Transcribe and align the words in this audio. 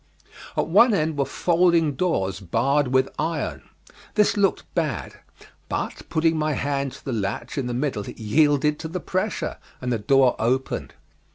At 0.57 0.65
one 0.67 0.95
end 0.95 1.15
were 1.15 1.25
folding 1.27 1.93
doors 1.93 2.39
barred 2.39 2.87
with 2.87 3.07
iron. 3.19 3.69
This 4.15 4.35
looked 4.35 4.63
bad, 4.73 5.19
but 5.69 6.09
putting 6.09 6.39
my 6.39 6.53
hand 6.53 6.93
to 6.93 7.05
the 7.05 7.13
latch 7.13 7.55
in 7.55 7.67
the 7.67 7.73
middle 7.75 8.09
it 8.09 8.17
yielded 8.17 8.79
to 8.79 8.87
the 8.87 8.99
pressure, 8.99 9.57
and 9.79 9.93
the 9.93 9.99
door 9.99 10.35
opened. 10.39 10.95